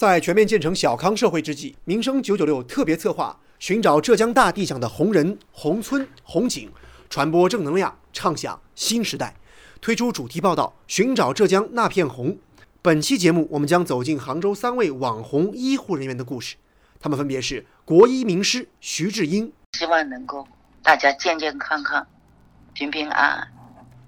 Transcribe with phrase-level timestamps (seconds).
[0.00, 6.72] 在全面建成小康社会之际，民生九九六特别策划寻找浙江大地上的红人、红村、红景，
[7.10, 9.34] 传播正能量，畅想新时代，
[9.78, 12.28] 推出主题报道《寻找浙江那片红》。
[12.80, 16.56] 本期节目，我们将走进杭州三位网红医护人员的故事，
[16.98, 20.48] 他们分别是国医名师徐志英，希望能够
[20.82, 22.06] 大家健健康康、
[22.72, 23.48] 平平安安，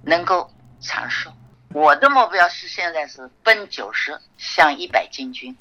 [0.04, 0.50] 能够
[0.80, 1.30] 长寿。
[1.74, 5.54] 我的目标是现在是奔九十，向一百进军。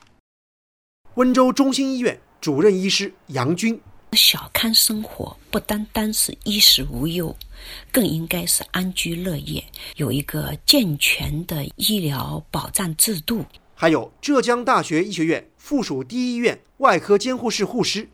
[1.16, 3.78] 温州中心医院主任医师杨军，
[4.14, 7.36] 小康生活不单单是衣食无忧，
[7.92, 9.62] 更应该是安居乐业，
[9.98, 13.44] 有一个健全的医疗保障制度。
[13.76, 18.08] 还有浙江大学医学院附属第一医院外科监护室护师，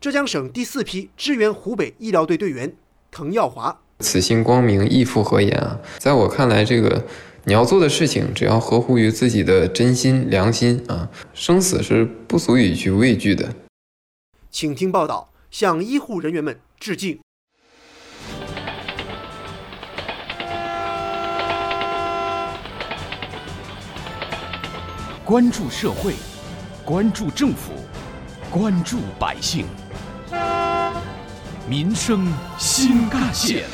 [0.00, 2.72] 浙江省第四批支援湖北医疗队队员
[3.10, 3.76] 滕耀华。
[3.98, 5.80] 此心光明，亦复何言啊！
[5.98, 7.04] 在我看来，这个。
[7.46, 13.46] 你要做的事情，只要合乎于自己的真心良心啊，生死是不足以去畏惧的。
[14.50, 17.20] 请听报道，向医护人员们致敬。
[25.22, 26.14] 关注社会，
[26.82, 27.72] 关注政府，
[28.50, 29.66] 关注百姓，
[31.68, 32.26] 民生
[32.58, 33.64] 新干线。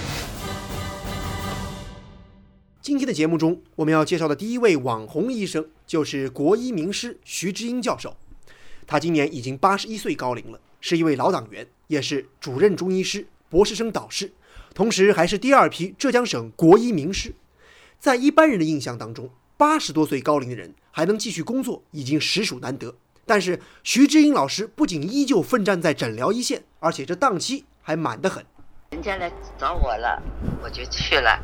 [2.90, 8.16] 今天的节目中，我们要介绍的第一位网红医生就是国医名师徐志英教授。
[8.84, 14.32] 他今年已经八十一岁高龄了，是一位老党员，也是主任中医师、博士生导师，
[14.74, 17.32] 同时还是第二批浙江省国医名师。
[18.00, 22.96] 在一般人的印象当中，八十多岁高龄的人还能继续工作，已经实属难得。
[23.24, 28.44] 但是徐志英老师不仅依旧奋战在诊疗一线，而且这档期还满得很。
[28.90, 30.20] 人家来找我了，
[30.60, 31.40] 我就去了。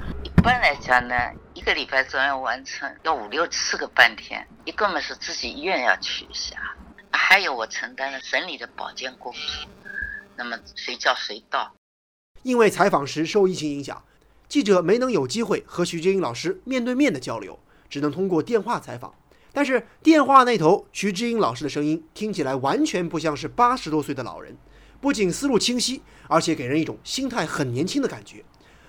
[0.46, 1.16] 一般来讲呢，
[1.54, 4.46] 一个礼拜总要完成，要五六次个半天。
[4.64, 6.56] 一个嘛是自己医院要去一下，
[7.10, 9.68] 还有我承担了省里的保健工作。
[10.36, 11.74] 那么随叫随到？
[12.44, 14.04] 因为采访时受疫情影响，
[14.48, 17.58] 记者没能有机会和徐志英老师面对面的交流，
[17.90, 19.12] 只能通过电话采访。
[19.52, 24.56] 但是电话那头，徐志英老师的声音听起来完全不像是八十多岁的老人。
[25.00, 28.44] 不仅思路清晰，而且给人一种心态很年轻的感觉。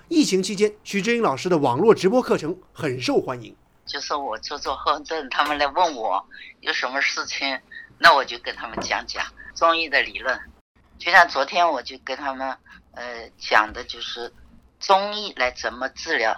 [0.09, 3.53] 疫情期间，徐志英老师的网络直播课程很受欢迎。
[3.85, 6.25] 就是我做做后盾，他们来问我
[6.61, 7.59] 有什么事情，
[7.97, 10.39] 那我就跟他们讲讲中医的理论。
[10.97, 12.55] 就像昨天我就跟他们
[12.93, 14.31] 呃讲的就是
[14.79, 16.33] 中医来怎么治疗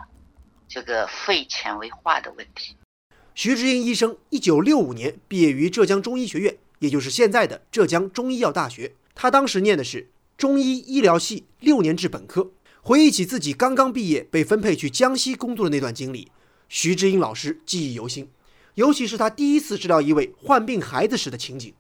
[0.68, 2.76] 这个肺纤维化的问题。
[3.36, 8.94] 徐志英医生一九六五年毕业于浙江中医学院，也就是现在的浙江中医药大学。
[9.14, 12.50] 他当时念的是中医医疗系六年制本科。
[12.82, 16.32] 回忆起自己刚刚毕业被分配去江西工作的那段经历，
[16.70, 18.32] 徐志英老师记忆犹新。
[18.76, 21.74] 尤其是他第一次治疗一位患病孩子时的情景，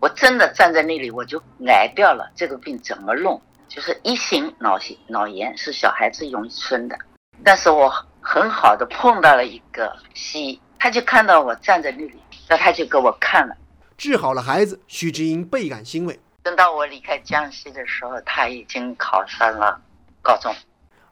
[0.00, 3.40] 我真的站在那里，我就挨掉了这个病怎么弄？
[3.68, 6.98] 就是一型脑血脑炎，是小孩子容易生的。
[7.44, 12.14] 但是我很好的碰到了一个西医，他就看到我站在那里，
[12.48, 13.54] 那他就给我看了，
[13.98, 14.80] 治好了孩子。
[14.86, 16.18] 徐志英倍感欣慰。
[16.42, 19.78] 等到我离开江西的时候，他已经考上了
[20.26, 20.52] 高中。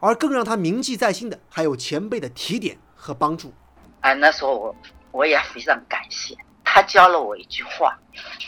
[0.00, 3.54] 而更让他铭记在心的，还有前辈的提点和帮助。
[4.00, 4.76] 啊，那时候我
[5.12, 7.97] 我也非常感谢他教了我一句话，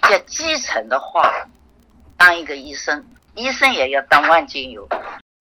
[0.03, 1.33] 叫基层的话，
[2.17, 3.07] 当一个医生，
[3.37, 4.87] 医生也要当万金油。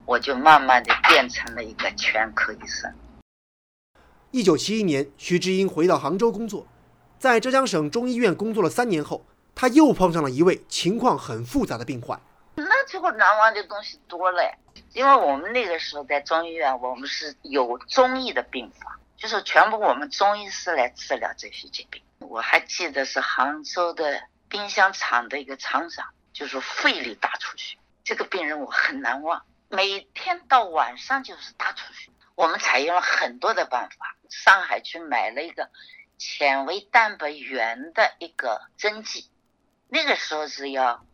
[0.05, 2.93] 我就慢慢的变成了一个全科医生。
[4.29, 6.67] 一九七一年，徐志英回到杭州工作，
[7.17, 9.25] 在浙江省中医院工作了三年后。
[9.57, 12.34] 他又碰上了一位情况很复杂的病患，那
[12.85, 14.57] 最后难忘的东西多了，
[14.93, 22.01] 因为我们那个时候在中医院，我们是有中医的病房，就是全部我们中医师来治疗这些疾病。
[22.19, 32.11] 我还记得是杭州的冰箱厂的一个厂长，就是肺里大出血，这个病人我很难忘，每天到晚上就是大出血。
[32.35, 35.69] 我们采用了很多的办法，上海去买了一个
[36.17, 39.29] 纤维蛋白原的一个针剂。
[39.87, 41.05] 那个时候是要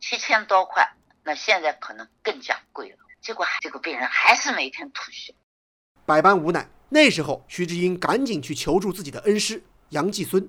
[0.00, 0.92] 七千多块，
[1.28, 2.96] 那现在可能更加贵了。
[3.20, 5.34] 结果这个病人还是每天吐血，
[6.06, 6.66] 百般无奈。
[6.88, 10.48] 那时候，徐志英赶紧去求助自己的恩师杨继孙。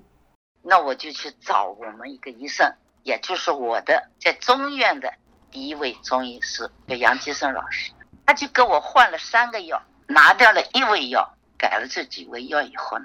[0.62, 5.12] 那我就去找我们一个医生，也就是我的在中医院的
[5.50, 7.92] 第一位中医师，叫杨继孙老师。
[8.24, 13.04] 他就给我换了三个药，拿掉了一味药，改了这几味药以后呢，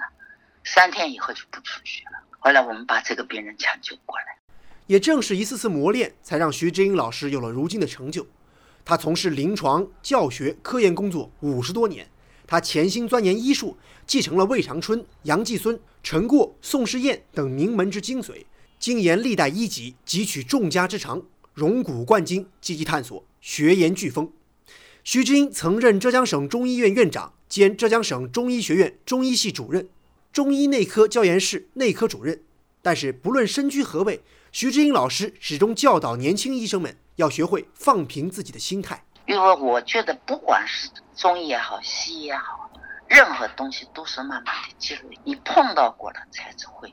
[0.64, 2.24] 三天以后就不出血了。
[2.38, 4.35] 后来我们把这个病人抢救过来。
[4.86, 8.26] 也正是一次次磨练，才让徐志英老师有了如今的成就。
[8.84, 12.08] 他从事临床、教学、科研工作五十多年，
[12.46, 18.44] 他潜心钻研医术，继承了魏长春、杨继孙、陈过、宋世彦等名门之精髓，
[18.78, 21.20] 精研历代医籍，汲取众家之长，
[21.52, 24.30] 融古贯今，积极探索，学研俱丰。
[25.02, 29.88] 徐志英曾任浙江省中医院院长兼浙江省中医学院中医系主任、
[30.32, 32.40] 中医内科教研室内科主任。
[32.82, 34.20] 但是，不论身居何位，
[34.58, 39.04] 徐志英老师始终教导年轻医生们要学会放平自己的心态。
[39.26, 42.70] 因为我觉得，不管是中医也好，西医也好，
[43.06, 46.90] 任何东西都是慢慢的积累，你碰到过了才会。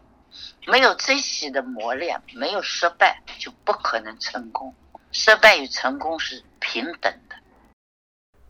[0.67, 4.75] 没有这些的磨练，没有失败，就不可能成功。
[5.13, 7.37] 失败与成功是平等的。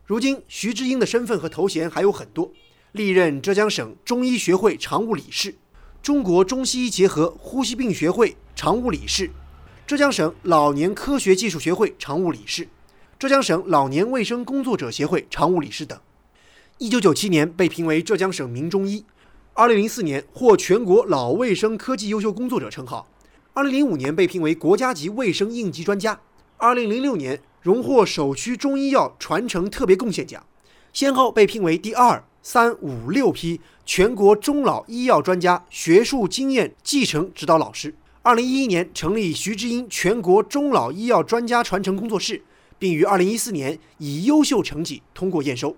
[0.04, 2.50] 如今，徐志英的身份和头衔还有很多：
[2.90, 5.54] 历任浙江省中医学会常务理事、
[6.04, 9.30] 中国中西医结合呼吸病学会常务理事、
[9.86, 12.68] 浙江省老年科学技术学会常务理事。
[13.18, 15.98] 浙江省老年卫生工作者协会常务理事等。
[16.76, 19.06] 一九九七年被评为浙江省名中医，
[19.54, 23.08] 二零零四年获全国老卫生科技优秀工作者称号，
[23.54, 26.20] 二零零五年被评为国家级卫生应急专家，
[26.58, 30.44] 二零零六年荣获首屈中医药传承特别贡献奖，
[30.92, 37.94] 先后被评为第二、三、五、六批全国中老医药专家学术经验继承指导老师。
[38.22, 42.42] 二零一一年成立徐志英全国中老医药专家传承工作室。
[42.76, 45.74] 并于2014年以优秀成绩通过验收。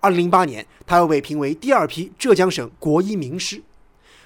[0.00, 3.62] 2008年，他又被评为第二批浙江省国医名师。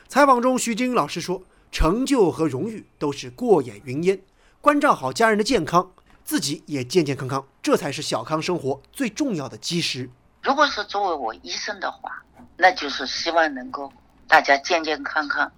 [0.09, 4.23] 采访中，徐志英老师说：“成就和荣誉都是过眼云烟，
[4.61, 5.91] 关照好家人的健康，
[6.25, 10.09] 自己也健健康康，这才是小康生活最重要的基石。”
[10.45, 12.23] 如果是作为我医生的话，
[12.59, 13.91] 那就是希望能够
[14.29, 15.51] 大家健健康康、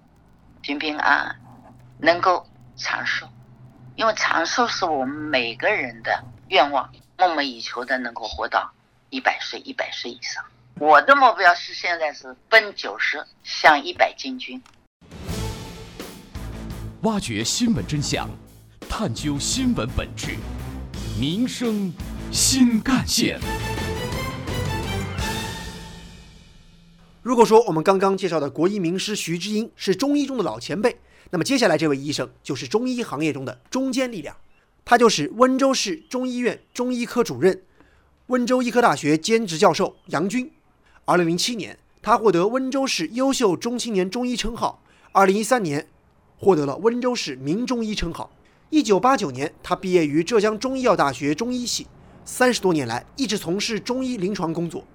[0.61, 1.35] 平平安安，
[1.99, 2.47] 能够
[2.77, 3.27] 长寿，
[3.97, 6.23] 因为长寿是我们每个人的。
[6.47, 8.71] 愿望梦寐以求的能够活到
[9.09, 10.41] 一百岁，一百岁以上。
[10.79, 14.63] 我的目标是现在是奔九十，向一百进军。
[17.01, 18.29] 挖掘新闻真相，
[18.89, 20.37] 探究新闻本质，
[21.19, 21.93] 民生
[22.31, 23.37] 新干线。
[27.27, 30.97] 如果说我们刚刚介绍的国医名师徐志英是中医中的老前辈，
[31.31, 34.33] 那么接下来这位医生就是中医行业中的中坚力量。
[34.85, 37.63] 他就是温州市中医院中医科主任、
[38.27, 40.49] 温州医科大学兼职教授杨军。
[41.03, 44.81] 二零零七年，他获得温州市优秀中青年中医称号；
[45.11, 45.85] 二零一三年，
[46.37, 48.31] 获得了温州市名中医称号。
[48.69, 51.87] 一九八九年，他毕业于浙江中医药大学中医系，
[52.23, 54.85] 三十多年来一直从事中医临床工作。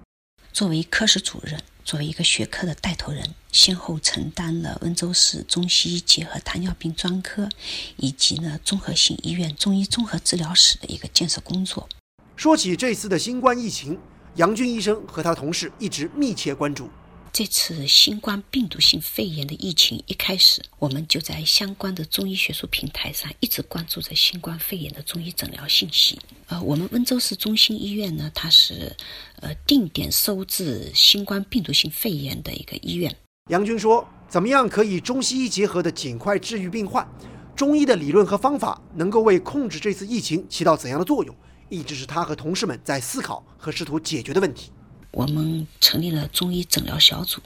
[0.51, 1.61] 作为科室主任。
[1.85, 7.49] 作为一个学科的带头人，先后承担了温州市中西医结合糖尿病专科
[7.97, 11.89] 以及呢综合性医院中医综合治疗室的一个建设工作。
[12.37, 13.99] 说起这次的新冠疫情，
[14.37, 16.89] 杨军医生和他同事一直密切关注。
[17.33, 26.21] 这次新冠病毒性肺炎的疫情一开始，我们就在相关的中医学术平台上一直关注着新冠肺炎的中医诊疗信息。
[26.49, 28.95] 呃，我们温州市中心医院呢，它是
[29.41, 33.17] 呃定点收治新冠病毒性肺炎的一个医院。
[33.49, 37.09] 杨军说：“怎么样可以中西医结合的尽快治愈病患？
[37.57, 41.35] 中医的理论和方法能够为控制这次疫情起到怎样的作用？
[41.71, 44.71] 一直是他和同事们在思考和试图解决的问题。”
[45.13, 47.41] 我们成立了中医诊疗小组，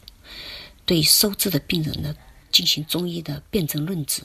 [0.84, 2.16] 对收治的病人呢
[2.50, 4.22] 进行中医的辨证论治，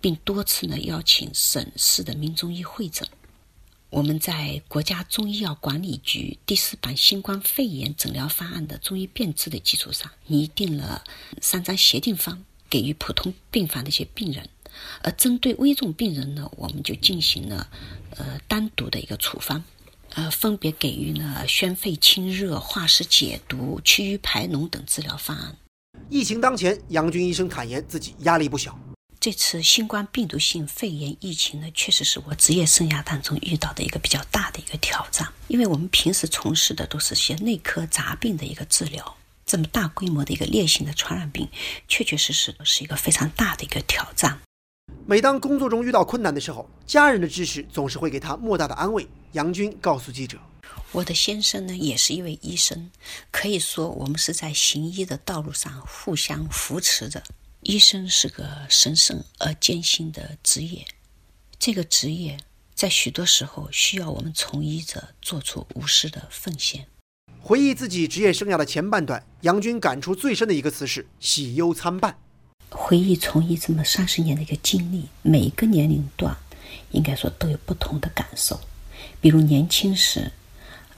[0.00, 3.06] 并多次呢邀请省市的名中医会诊。
[3.90, 11.04] 我们在国家中医药管理局第四版新冠肺炎诊疗方案的中医辨治的基础上，拟定了
[11.40, 14.48] 三张协定方，给予普通病房的一些病人。
[15.02, 17.68] 而针对危重病人呢，我们就进行了
[18.16, 19.64] 呃单独的一个处方。
[20.14, 25.56] 呃，分别给予了宣肺清热、化湿解毒、祛瘀排脓等治疗方案。
[26.08, 28.76] 疫情当前，杨军医生坦言自己压力不小。
[29.20, 35.30] 这次新冠病毒性肺炎疫情呢，确实是我职业生涯当中遇到的一个比较大的一个挑战。
[35.46, 41.48] 因为我们平时从事的都是些内科杂病的一个治疗，这么大规模的一个烈性的传染病，
[41.86, 44.40] 确确实实是一个非常大的一个挑战。
[45.06, 49.06] 每当工作中遇到困难的时候，家人的支持总是会给他莫大的安慰。
[49.32, 50.38] 杨军告诉记者
[50.90, 52.90] ：“我的先生呢，也是一位医生，
[53.30, 57.22] 可以说我们是在行医的道路上互相扶持着。
[57.60, 60.84] 医生是个神圣而艰辛的职业，
[61.60, 62.40] 这个职业
[62.74, 66.86] 在许多时候需要我们从医者做出无私的奉献。”
[67.40, 72.18] 回忆自己职业生涯的前半段，杨军感触最深的一个词是“喜忧参半”。
[72.68, 76.36] 回忆从医这么三十年的一个经历，每一个年龄段，
[76.90, 78.58] 应该说都有不同的感受。
[79.20, 80.32] 比如年轻时，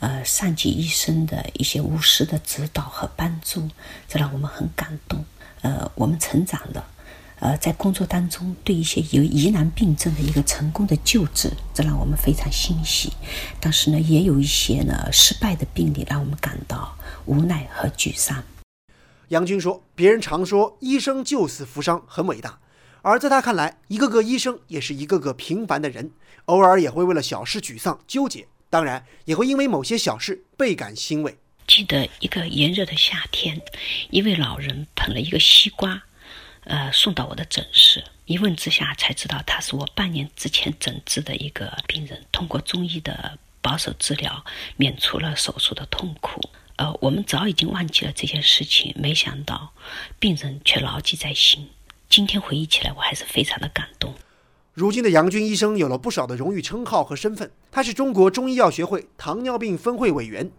[0.01, 3.69] 呃，上级医生的一些无私的指导和帮助，
[4.09, 5.25] 这让我们很感动。
[5.63, 6.85] 呃，我们成长了，
[7.41, 13.13] 呃，在工作当中对一些有疑难病症的一个成功的救治，这让我们非常欣喜。
[13.61, 18.43] 但是呢，也有一些呢失败的病例，让我们感到无奈和沮丧。
[19.29, 22.59] 杨军说：“别人常说医生救死扶伤很伟大，
[23.03, 26.13] 而在他看来，一个个医生也是一个个平凡的人，
[26.47, 33.61] 偶尔也会为了小事沮丧纠结，当然也会因为某些小事倍感欣慰。”记得一个炎热的夏天，
[34.11, 36.03] 一位老人捧了一个西瓜，
[36.65, 38.05] 呃，送到我的诊室。
[38.27, 44.45] 一问之下才知道，他是我半年之前诊治的一个病人，通过中医的保守治疗，
[44.77, 46.41] 免除了手术的痛苦。
[46.77, 49.73] 呃，我们早已经忘记了这件事情，没想到
[50.19, 51.69] 病人却牢记在心。
[52.15, 54.13] 今天回忆起来，我还是非常的感动。
[54.75, 60.51] 如今的杨军医生有了不少的荣誉称号和身份，他是中国中医药学会糖尿病分会委员，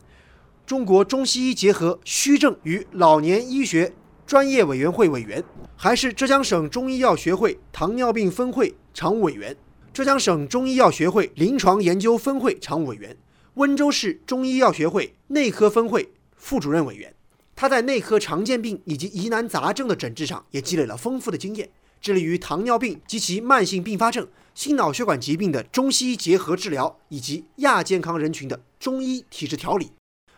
[0.66, 3.94] 中国中西医结合虚症与老年医学
[4.26, 5.44] 专业委员会委员，
[5.76, 9.56] 还是浙江省中医药学会糖尿病分会常务委员，
[9.94, 13.16] 浙江省中医药学会临床研究分会常务委员。
[13.54, 17.14] 温州市中医药学会内科分会副主任委员，
[17.56, 21.70] 他在内科常见病以及疑难杂症的诊治上也积累了丰富的经验，
[22.02, 29.92] 致力于糖尿病及其慢性并发症、心脑血管疾病的中西医结合治疗，以及亚健康人群的中医体质调理。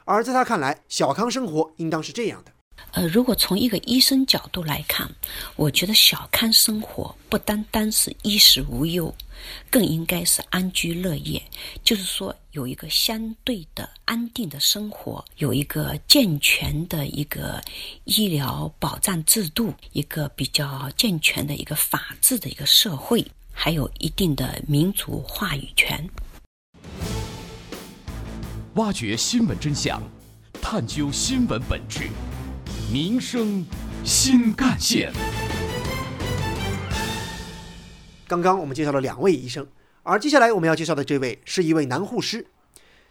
[0.03, 2.51] 而在他看来，小康生活应当是这样的。
[2.91, 5.09] 呃，如果从一个医生角度来看，
[5.55, 9.13] 我觉得小康生活不单单是衣食无忧，
[9.69, 11.41] 更应该是安居乐业。
[11.83, 17.61] 就是说，有一个相对的安定的生活，有一个健全的一个
[18.05, 26.09] 医疗保障制度，一个比较健全的一个法治的一个社会，还有一定的民主话语权。
[28.75, 30.01] 挖掘新闻真相，
[30.61, 32.09] 探究新闻本质。
[32.91, 33.65] 民生
[34.03, 35.11] 新干线。
[38.27, 39.65] 刚刚我们介绍了两位医生，
[40.03, 42.45] 而接下来我们要介绍的这位是一位男护士。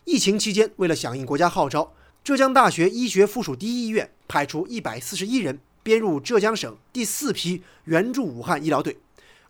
[0.04, 8.98] 疫情期间，为了响应国家号召，浙江大学医学附属第一医院派出一百四十一人编入浙江省第四批援助武汉医疗队。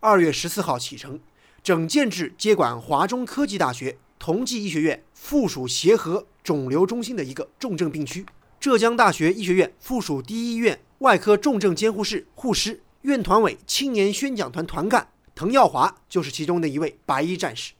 [0.00, 1.20] 二月十四号启程，
[1.62, 8.24] 整建制接管华中科技大学同济医学院附属协和肿瘤中心的一个重症病区。
[8.64, 17.74] 浙江大学医学院附属第一医院外科重症监护室护师、院团委青年宣讲团团干滕耀华就是其中的一位白衣战士。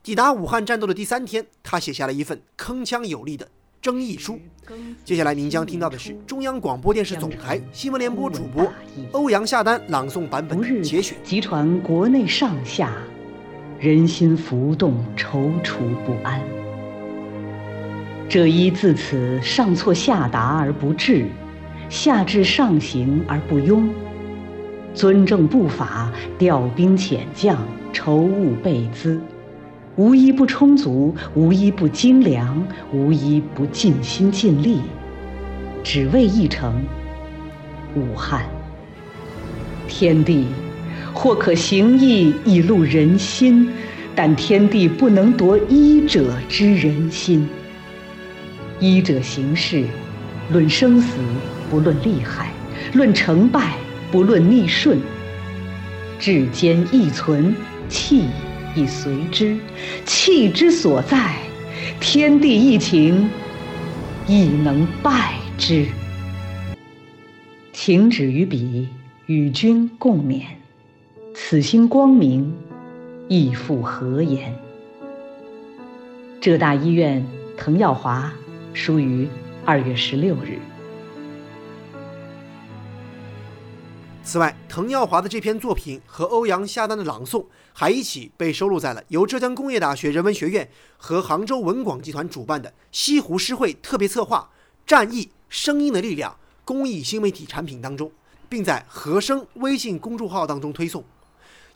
[0.00, 3.48] 抵达武汉战斗的第三天，他写下了一份铿锵有力的
[3.82, 4.38] 争议书。
[5.04, 8.72] 接下来您将听到的是中央广播电视总台新闻联播主播
[9.10, 12.92] 欧阳夏丹朗诵版本的节选，集传国内上下，
[13.80, 16.57] 人心浮动，踌躇不安。
[18.28, 21.24] 这一自此上错下达而不治，
[21.88, 23.88] 下至上行而不庸，
[24.92, 27.56] 尊正不法，调兵遣将，
[27.90, 29.18] 筹物备资，
[29.96, 34.82] 无一不充足，无一不精良，无一不尽心尽力，
[35.82, 36.74] 只为一城——
[37.96, 38.44] 武汉。
[39.88, 40.48] 天地
[41.14, 43.72] 或可行义以戮人心，
[44.14, 47.48] 但天地不能夺医者之人心。
[48.80, 49.84] 医者行事，
[50.50, 51.16] 论生死
[51.68, 52.52] 不论利害，
[52.92, 53.74] 论成败
[54.10, 55.00] 不论逆顺。
[56.20, 57.54] 志坚亦存，
[57.88, 58.26] 气
[58.74, 59.58] 亦随之。
[60.04, 61.36] 气之所在，
[62.00, 63.28] 天地一情，
[64.26, 65.86] 亦能败之。
[67.72, 68.88] 情止于彼，
[69.26, 70.42] 与君共勉。
[71.34, 72.52] 此心光明，
[73.28, 74.52] 亦复何言？
[76.40, 77.24] 浙大医院
[77.56, 78.32] 滕耀华。
[78.74, 79.28] 书于
[79.64, 80.60] 二月十六日。
[84.22, 94.50] 此外，滕耀华的这篇作品和欧阳夏丹的朗诵还一起被收录在了由浙江工业大学人文学院和杭州文广集团主办的西湖诗会特别策划
[94.86, 96.30] 《战役声音的力量》
[96.64, 98.12] 公益新媒体产品当中，
[98.48, 101.02] 并在和声微信公众号当中推送。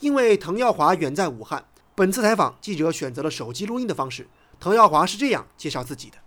[0.00, 4.28] 因为滕耀华远在武汉，本次采访记者选择了手机录音的方式。
[4.61, 6.18] 滕耀华是这样介绍自己的。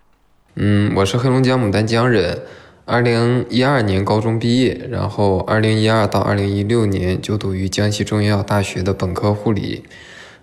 [0.57, 2.39] 嗯，我是黑龙江牡丹江人，
[2.85, 9.83] 二零一二年高中毕业，然后二零一二到二零一六年就读于江西中医药大学的本科护理。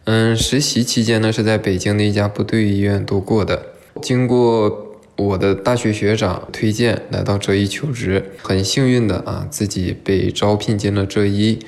[0.04, 3.69] 嗯，实习期间呢是在北京的一家部队医院度过的。
[4.02, 11.59] 经过我的大学学长推荐来到浙医求职，很幸运的啊，自己被招聘进了浙医。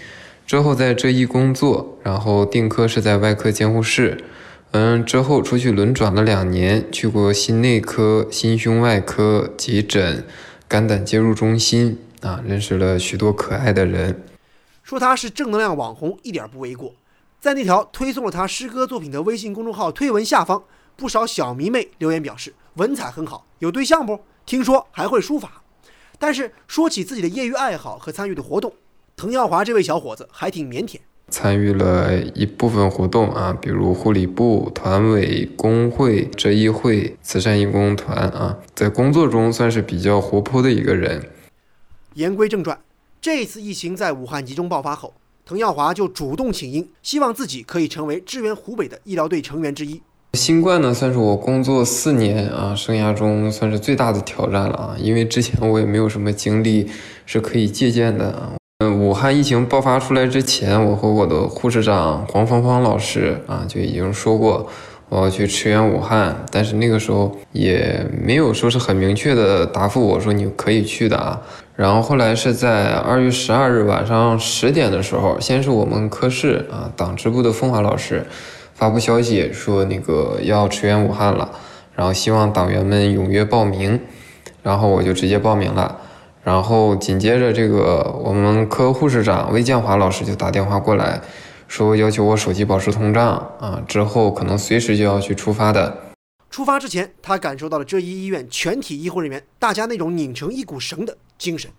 [0.47, 4.23] 之后在浙医工作，然后定科是在外科监护室。
[4.77, 10.27] 嗯，之后出去轮转了两年，去过心内科、心胸外科、急诊、
[10.67, 14.25] 肝胆介入中心啊，认识了许多可爱的人。
[14.83, 16.93] 说他是正能量网红一点不为过。
[17.41, 20.65] 在那条推送了他诗歌作品的微信公众号推文下方，
[20.97, 24.19] 不少小迷妹留言表示文采很好，有对象不？
[24.45, 25.63] 听说还会书法。
[26.19, 28.73] 但是说起自己的业余爱好和参与的活动，
[29.15, 30.99] 滕耀华这位小伙子还挺腼腆。
[31.35, 41.29] 参与了一部分活动啊，比如护理部、团委、工会、折义会、慈善义工团啊，在工作中算是比较活泼的一个人。
[42.15, 42.79] 言归正传，
[43.21, 45.13] 这次疫情在武汉集中爆发后，
[45.45, 50.01] 滕耀华就主动请缨，希望自己可以成为支援湖北的医疗队成员之一。
[50.35, 56.89] 新冠呢，算是我工作四年啊生涯中算是最大的挑战了啊，因为之前我也没有什么经历
[57.27, 58.55] 是可以借鉴的啊。
[58.81, 64.69] 嗯，武汉疫情爆发出来之前，我和我的护士长黄芳芳老师啊就已经说过
[65.09, 71.41] 我要去驰援武汉，但是那个时候也没有说是很明确的答复我说你可以去的啊。
[71.77, 78.27] 然后后来是在二月十二日晚上十点的时候，先是我们科室啊党支部的风华老师
[78.75, 81.49] 发布消息说那个要驰援武汉了，
[81.95, 84.01] 然后希望党员们踊跃报名，
[84.65, 86.01] 然后我就直接报名了。
[86.45, 91.19] 然后紧接着，这个我们科护士长魏建华老师就打电话过来，
[91.67, 95.97] 说要求我手机保持通畅啊，之后可能随时就要去出发的。
[96.51, 101.71] 出发之前，他感受到了浙医医院全体医护人员大家那种拧成一股绳的精神。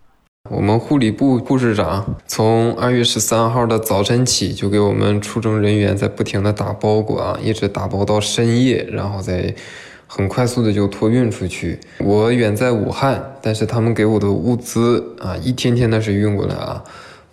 [0.50, 9.54] 我们护理部护士长从二月十三号的早晨起，就给我们出征人员在不停的打包裹啊，一直打包到深夜，然后再。
[10.06, 11.78] 很快速的就托运出去。
[11.98, 16.82] 我远在武汉，但是他们给我的物资啊，一天天的是运过来啊。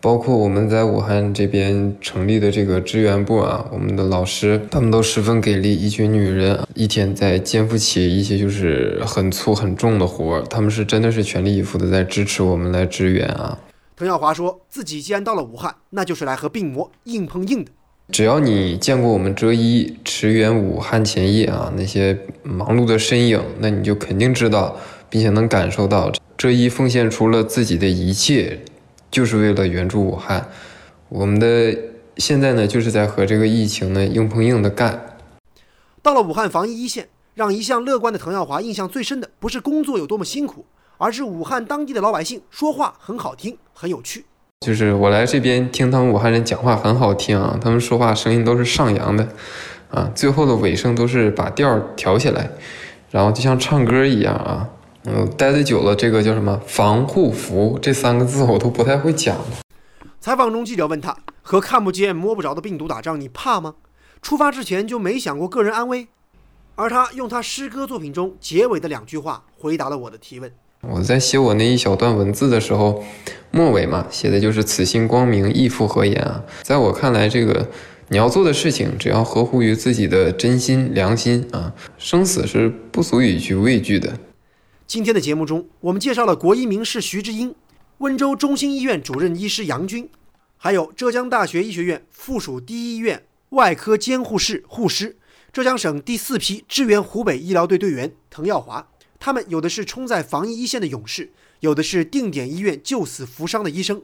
[0.01, 13.57] 包括我们在武汉这边成立的这个支援部啊，我们的老师他们都十分给力，一群女人一天在肩负起一些就是很粗很重的活儿，他们是真的是全力以赴的在支持我们来支援啊。
[13.95, 17.71] 滕耀华说自己既然到了武汉，那就是来和病魔硬碰硬的。
[18.13, 24.77] 只要你见过我们浙医驰援武汉前夜啊那些忙碌的身影，那你就肯定知道，
[25.09, 28.61] 并且能感受到浙医奉献出了自己的一切，
[29.09, 30.47] 就是为了援助武汉。
[31.09, 31.75] 我们的
[32.17, 35.17] 现在呢，就是在和这个疫情呢硬碰硬的干。
[36.03, 40.67] 到了武汉防疫一线，让一向乐观的滕耀华印象最深的，不是工作有多么辛苦，
[40.99, 44.25] 而是武汉当地的老百姓说话很好听，很有趣。
[44.63, 49.27] 就是我来这边听他们武汉人讲话很好听啊，他们说话声音都是上扬的，
[49.91, 52.49] 啊，最后的尾声都是把调调起来，
[53.11, 54.69] 然后就像唱歌一样啊。
[55.03, 59.35] 嗯，待的久了，这个叫什么防护服这三个字我都不太会讲。
[60.21, 63.75] 采访中，记者问他：“和看不见摸不着的病毒打仗，你怕吗？”
[64.23, 66.07] 出发之前就没想过个人安危，
[66.75, 70.49] 而他用他诗歌作品中结尾的两句话回答了我的提问。
[70.89, 73.03] 我在写我那一小段文字的时候，
[73.51, 76.43] 末尾嘛写的就是“此心光明，亦复何言”啊。
[76.61, 77.69] 在我看来，这个
[78.09, 84.19] 你要做的事情，只要合乎于自己的真心良心啊，生死是不足以去畏惧的。
[84.85, 87.55] 今天的节目中，我们介绍了国医名士徐志英、
[87.99, 90.09] 温州中心医院主任医师杨军，
[90.57, 95.15] 还有浙江大学医学院附属第一医院外科监护室护师、
[95.53, 98.85] 浙江省第四批支援湖北医疗队队员滕耀华。
[99.25, 101.31] 他们有的是冲在防疫一线的勇士，
[101.61, 104.01] 有的是定点医院救死扶伤的医生，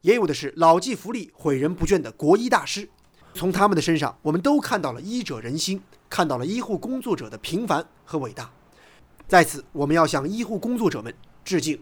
[0.00, 2.88] 也有的是老骥伏枥、诲人不倦的国医大师。
[3.34, 8.50] 从他们的身上，我们都看到了医者仁心，看到了医护工作者的平凡和伟大。
[9.28, 11.78] 在此，我们要向医护工作者们致敬。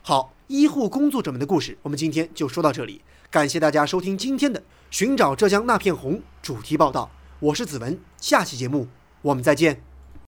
[0.00, 3.02] 好，医护工作者们的故事，我们今天就说到这里。
[3.30, 4.58] 感谢大家收听今天的
[4.90, 8.00] 《寻找浙江那片红》主题报道，我是子文。
[8.16, 8.88] 下期节目
[9.20, 9.87] 我们再见。